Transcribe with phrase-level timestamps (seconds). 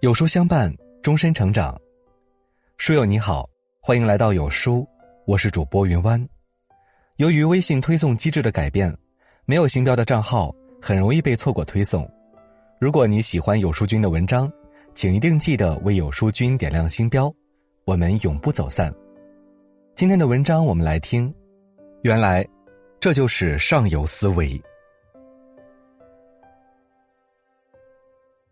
[0.00, 0.70] 有书相伴，
[1.02, 1.74] 终身成长。
[2.76, 3.48] 书友你好，
[3.80, 4.86] 欢迎来到有书，
[5.26, 6.22] 我是主播云湾。
[7.16, 8.94] 由于微信推送机制的改变，
[9.46, 12.06] 没有星标的账号很容易被错过推送。
[12.78, 14.52] 如果你喜欢有书君的文章，
[14.94, 17.32] 请一定记得为有书君点亮星标，
[17.86, 18.94] 我们永不走散。
[19.94, 21.34] 今天的文章我们来听，
[22.02, 22.46] 原来
[23.00, 24.60] 这就是上游思维。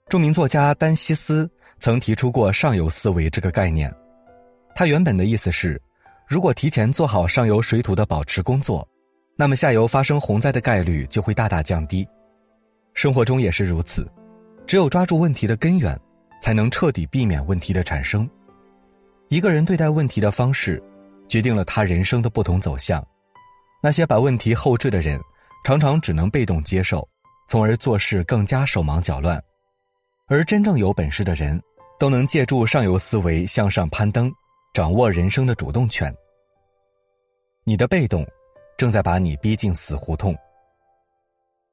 [0.09, 3.93] 著名作家丹西斯曾提出过“上游思维”这个概念。
[4.75, 5.81] 他原本的意思是，
[6.29, 8.87] 如果提前做好上游水土的保持工作，
[9.37, 12.07] 那么下游发生洪灾的概率就会大大降低。
[12.93, 14.07] 生活中也是如此，
[14.67, 15.99] 只有抓住问题的根源，
[16.41, 18.29] 才能彻底避免问题的产生。
[19.29, 20.81] 一个人对待问题的方式，
[21.29, 23.05] 决定了他人生的不同走向。
[23.83, 25.21] 那些把问题后置的人，
[25.65, 27.09] 常常只能被动接受，
[27.49, 29.43] 从而做事更加手忙脚乱。
[30.27, 31.61] 而真正有本事的人，
[31.99, 34.33] 都能借助上游思维向上攀登，
[34.73, 36.15] 掌握人生的主动权。
[37.65, 38.27] 你的被动，
[38.79, 40.35] 正在把你逼进死胡同。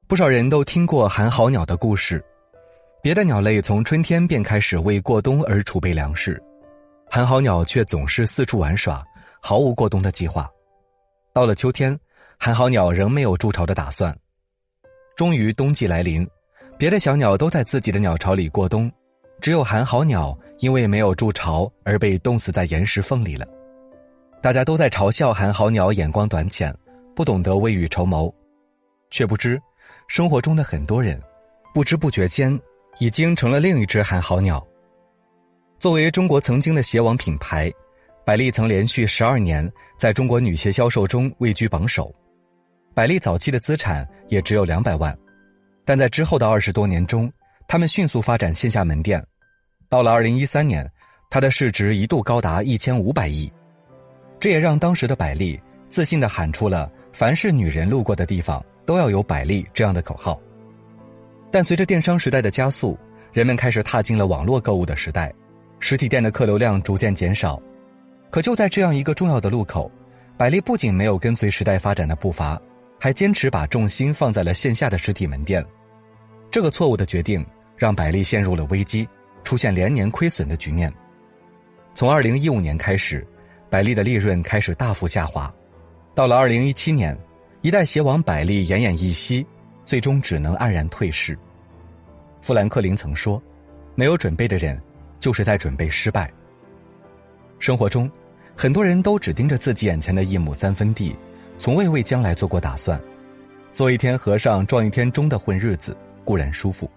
[0.06, 2.22] 不少人都听过寒号鸟的故事，
[3.02, 6.38] 别的鸟类从春天便开始为过冬而储备粮食，
[7.08, 9.02] 寒号鸟却总是四处玩耍，
[9.40, 10.46] 毫无过冬的计划。
[11.32, 11.98] 到了秋天，
[12.38, 14.14] 寒号鸟仍没有筑巢的打算。
[15.16, 16.28] 终于冬季来临。
[16.78, 18.90] 别的小鸟都在自己的鸟巢里过冬，
[19.40, 23.46] 只有寒号鸟因为没有筑巢而被冻死在岩石缝里了。
[24.40, 26.74] 大家都在嘲笑寒号鸟眼光短浅，
[27.14, 28.32] 不懂得未雨绸缪，
[29.10, 29.60] 却不知
[30.08, 31.20] 生活中的很多人，
[31.72, 32.58] 不知不觉间
[32.98, 34.66] 已经成了另一只寒号鸟。
[35.78, 37.72] 作为中国曾经的鞋王品牌，
[38.24, 42.12] 百丽曾连续十二年在中国女鞋销售中位居榜首。
[42.94, 45.16] 百丽早期的资产也只有两百万。
[45.84, 47.30] 但在之后的二十多年中，
[47.66, 49.24] 他们迅速发展线下门店。
[49.88, 50.90] 到了二零一三年，
[51.28, 53.52] 它的市值一度高达一千五百亿，
[54.38, 60.40] 这也让当时的百丽自信的喊出了“凡是女人路过的地方，都要有百丽”这样的口号。
[61.50, 62.98] 但随着电商时代的加速，
[63.32, 65.32] 人们开始踏进了网络购物的时代，
[65.80, 67.60] 实体店的客流量逐渐减少。
[68.30, 69.90] 可就在这样一个重要的路口，
[70.38, 72.58] 百丽不仅没有跟随时代发展的步伐。
[73.02, 75.66] 还坚持把重心放在了线下的实体门店，
[76.52, 77.44] 这个错误的决定
[77.76, 79.08] 让百丽陷入了危机，
[79.42, 80.88] 出现连年亏损的局面。
[81.94, 83.26] 从二零一五年开始，
[83.68, 85.52] 百丽的利润开始大幅下滑，
[86.14, 87.18] 到了二零一七年，
[87.60, 89.44] 一代鞋王百丽奄奄一息，
[89.84, 91.36] 最终只能黯然退市。
[92.40, 93.42] 富兰克林曾说
[93.96, 94.80] ：“没有准备的人，
[95.18, 96.32] 就是在准备失败。”
[97.58, 98.08] 生活中，
[98.56, 101.16] 很多人都只盯着自己眼前的一亩三分地。
[101.58, 103.00] 从未为将来做过打算，
[103.72, 106.90] 做一天和尚撞一天钟的混日子固然舒服，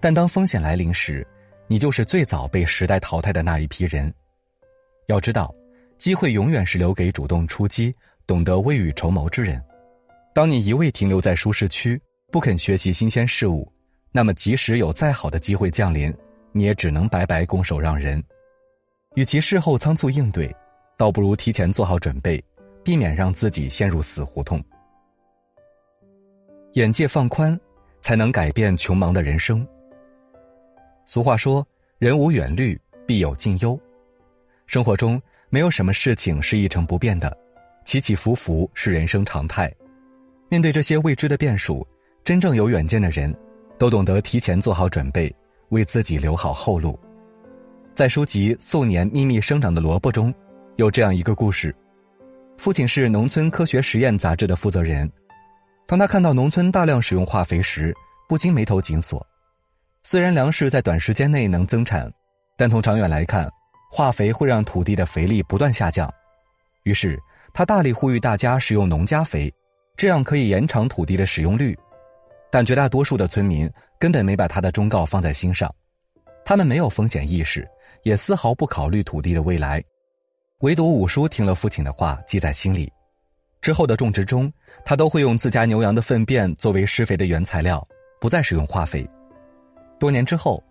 [0.00, 1.26] 但当风险来临时，
[1.66, 4.12] 你就是最早被时代淘汰的那一批人。
[5.06, 5.52] 要知道，
[5.98, 7.94] 机会永远是留给主动出击、
[8.26, 9.62] 懂得未雨绸缪之人。
[10.34, 12.00] 当你一味停留在舒适区，
[12.30, 13.70] 不肯学习新鲜事物，
[14.12, 16.14] 那么即使有再好的机会降临，
[16.52, 18.22] 你也只能白白拱手让人。
[19.14, 20.54] 与其事后仓促应对，
[20.96, 22.42] 倒不如提前做好准备。
[22.84, 24.62] 避免让自己陷入死胡同，
[26.72, 27.58] 眼界放宽，
[28.00, 29.66] 才能改变穷忙的人生。
[31.06, 31.66] 俗话说
[31.98, 33.78] ：“人无远虑，必有近忧。”
[34.66, 37.36] 生活中没有什么事情是一成不变的，
[37.84, 39.72] 起起伏伏是人生常态。
[40.48, 41.86] 面对这些未知的变数，
[42.24, 43.34] 真正有远见的人，
[43.78, 45.34] 都懂得提前做好准备，
[45.68, 46.98] 为自己留好后路。
[47.94, 50.34] 在书籍《素年秘密生长的萝卜》中，
[50.76, 51.74] 有这样一个故事。
[52.62, 55.10] 父亲是农村科学实验杂志的负责人，
[55.84, 57.92] 当他看到农村大量使用化肥时，
[58.28, 59.20] 不禁眉头紧锁。
[60.04, 62.08] 虽然粮食在短时间内能增产，
[62.56, 63.50] 但从长远来看，
[63.90, 66.08] 化肥会让土地的肥力不断下降。
[66.84, 67.18] 于是
[67.52, 69.52] 他大力呼吁大家使用农家肥，
[69.96, 71.76] 这样可以延长土地的使用率。
[72.48, 73.68] 但绝大多数的村民
[73.98, 75.68] 根本没把他的忠告放在心上，
[76.44, 77.68] 他们没有风险意识，
[78.04, 79.82] 也丝毫不考虑土地的未来。
[80.62, 82.90] 唯独五叔听了父亲的话，记在心里。
[83.60, 84.52] 之后的种植中，
[84.84, 87.84] 他都会用自家牛羊的粪便作为施肥的原材料，
[88.20, 89.04] 不再使用化肥。
[89.98, 90.62] 多年之后，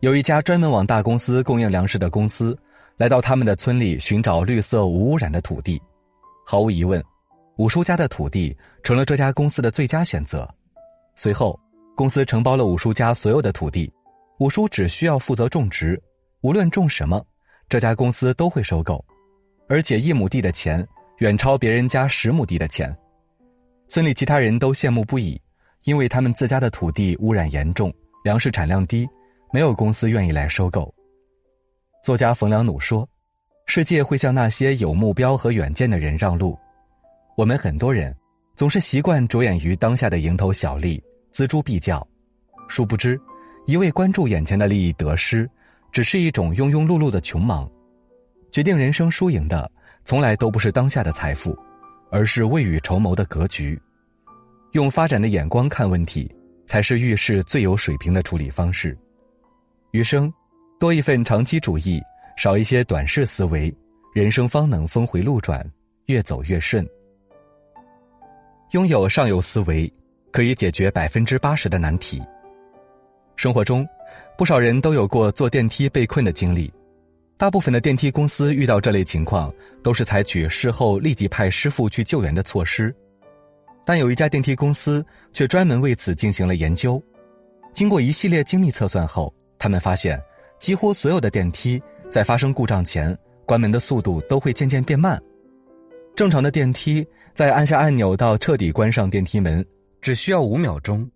[0.00, 2.54] 有一家专门往大公司供应粮食的公司，
[2.98, 5.80] 来到他们的村里寻找绿色无污染的土地。
[6.44, 7.02] 毫无疑问，
[7.56, 10.46] 五叔家的土地成了这家公司的最佳选择。
[11.16, 11.58] 随后，
[11.96, 13.90] 公司承包了五叔家所有的土地，
[14.40, 15.98] 五叔只需要负责种植，
[16.42, 17.24] 无论种什么，
[17.66, 19.02] 这家公司都会收购。
[19.68, 20.86] 而且一亩地的钱
[21.18, 22.96] 远超别人家十亩地的钱，
[23.88, 25.40] 村里其他人都羡慕不已，
[25.84, 27.92] 因为他们自家的土地污染严重，
[28.24, 29.06] 粮食产量低，
[29.52, 30.92] 没有公司愿意来收购。
[32.02, 33.06] 作家冯良努说
[33.66, 36.58] ：“世界会向那些有目标和远见的人让路。
[37.36, 38.14] 我们很多人
[38.56, 42.06] 总是习惯着眼于当下的蝇头小利，锱铢必较，
[42.68, 43.20] 殊不知，
[43.66, 45.48] 一味关注眼前的利益得失，
[45.92, 47.70] 只是一种庸庸碌碌的穷忙。
[48.50, 49.70] 决定人生输赢的，
[50.04, 51.56] 从来都不是当下的财富，
[52.10, 53.80] 而是未雨绸缪的格局。
[54.72, 56.30] 用发展的眼光看问题，
[56.66, 58.96] 才是遇事最有水平的处理方式。
[59.92, 60.32] 余生。”
[60.78, 62.00] 多一份长期主义，
[62.36, 63.76] 少一些短视思维，
[64.14, 65.68] 人生方能峰回路转，
[66.06, 66.88] 越走越顺。
[68.70, 69.92] 拥有上游思维，
[70.30, 72.22] 可以解决百分之八十的难题。
[73.34, 73.84] 生活中，
[74.36, 76.72] 不少人都有过坐电梯被困的经历。
[77.38, 82.92] 大部分的电梯公司遇到这类情况，都是采取事后立即派师傅去救援的措施。
[83.86, 87.00] 但有一家电梯公司却专门为此进行了研究。
[87.72, 90.20] 经过一系列精密测算后，他们发现。
[90.58, 91.80] 几乎所有的电梯
[92.10, 95.16] 在发生故障前，关门的速度都会渐渐变慢。
[96.16, 99.64] 正常的电梯在按下按钮到彻底关上电梯门，
[100.00, 101.08] 只需要五秒钟，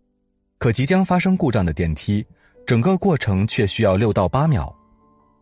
[0.58, 2.24] 可即将发生故障的电梯，
[2.64, 4.72] 整个过程却需要六到八秒。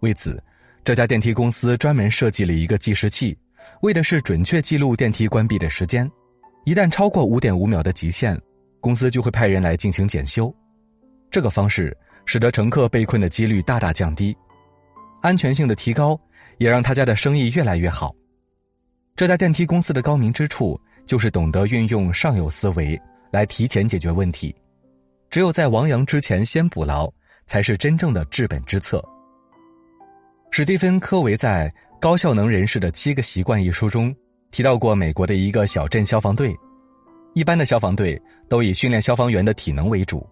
[0.00, 0.42] 为此，
[0.84, 3.36] 这家电梯公司专门设计了一个计时器，
[3.82, 6.10] 为的是准确记录电梯关闭的时间。
[6.64, 8.38] 一旦超过五点五秒的极限，
[8.80, 10.54] 公司就会派人来进行检修。
[11.30, 11.96] 这个方式。
[12.26, 14.36] 使得乘客被困的几率大大降低，
[15.20, 16.20] 安全性的提高
[16.58, 18.14] 也让他家的生意越来越好。
[19.16, 22.96] 这家电梯公司的高明之处就是懂得运用上游思维
[23.32, 24.54] 来提前解决问题，
[25.28, 27.12] 只有在亡羊之前先捕牢，
[27.46, 29.02] 才是真正的治本之策。
[30.52, 34.12] 史蒂芬·科维在《高效能人士的七个习惯》一书中
[34.50, 36.52] 提到过美国的一个小镇消防队，
[37.34, 40.28] 一般的消防队都以训练消防员的体能为主。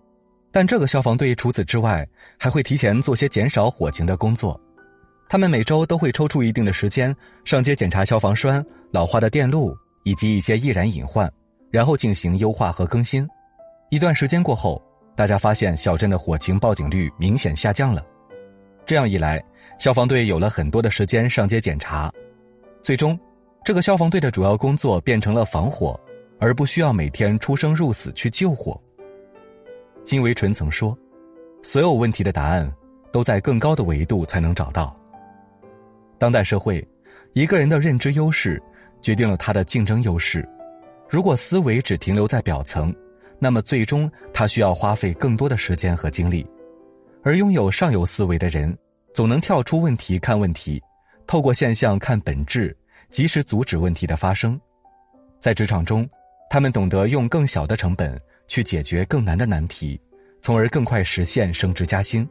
[0.51, 2.05] 但这个消防队除此之外，
[2.37, 4.61] 还会提前做些减少火情的工作。
[5.29, 7.15] 他们每周都会抽出一定的时间
[7.45, 9.73] 上街检查消防栓、老化的电路
[10.03, 11.33] 以及一些易燃隐患，
[11.71, 13.27] 然后进行优化和更新。
[13.89, 14.83] 一段时间过后，
[15.15, 18.05] 大家发现小镇的火情报警率明显下降了。
[18.89, 19.45] 这样一来，
[19.79, 22.11] 消防队有了很多的时间上街检查。
[22.83, 23.21] 最终，
[23.63, 26.01] 这个消防队的主要工作变成了防火，
[26.41, 28.81] 而不需要每天出生入死去救火。
[30.05, 30.97] 金维纯曾说
[31.63, 32.73] ：“所有问题的答案
[33.13, 34.99] 都在更高的维度才能找到。”
[36.17, 36.83] 当代社会，
[37.35, 38.59] 一个人的认知优势
[39.03, 40.49] 决定了他的竞争优势。
[41.11, 42.91] 如果思维只停留在表层，
[43.39, 46.47] 那么最终他需要花费更多的时间和精力。
[47.23, 48.77] 而拥有上游思维的人，
[49.15, 50.83] 总能跳出问题看问题，
[51.27, 52.77] 透过现象看本质，
[53.11, 54.61] 及时阻止问题的发生。
[55.39, 56.09] 在职场中，
[56.51, 58.21] 他们懂得用更小的成本。
[58.51, 60.01] 去解决更难的难题，
[60.41, 62.27] 从而更快实现升职加薪。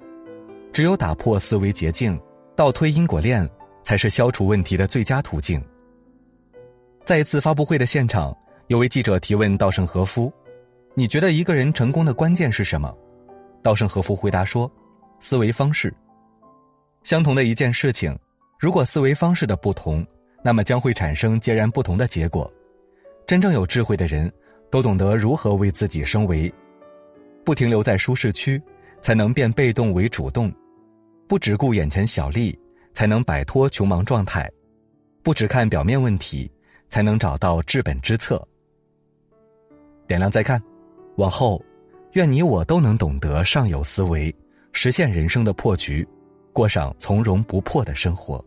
[0.73, 2.19] 只有打破思维捷径，
[2.55, 3.47] 倒推因果链，
[3.83, 5.63] 才是消除问题的最佳途径。
[7.05, 8.35] 在一次发布会的现场，
[8.65, 10.33] 有位记者提问稻盛和夫
[10.97, 12.91] ：“你觉得一个人成功的关键是什么？”
[13.61, 14.71] 稻盛和夫回答说
[15.19, 15.93] ：“思维方式。
[17.03, 18.17] 相同的一件事情，
[18.59, 20.05] 如果思维方式的不同，
[20.43, 22.51] 那么将会产生截然不同的结果。
[23.25, 24.31] 真正有智慧的人。”
[24.69, 26.53] 都懂得如何为自己升维，
[27.45, 28.61] 不停留在舒适区，
[28.99, 30.51] 才能变被动为主动；
[31.25, 32.59] 不只顾眼前小利，
[32.93, 34.45] 才能摆脱穷忙状态；
[35.23, 36.51] 不只看表面问题，
[36.89, 38.45] 才能找到治本之策。
[40.05, 40.61] 点亮再看，
[41.15, 41.63] 往后，
[42.17, 44.35] 愿你我都能懂得上有思维，
[44.71, 46.03] 实现人生的破局，
[46.51, 48.43] 过上从容不迫的生活。